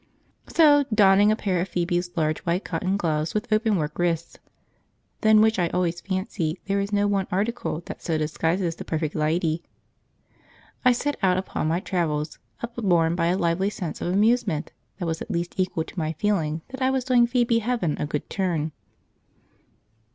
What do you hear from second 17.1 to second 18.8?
Phoebe Heaven a good turn.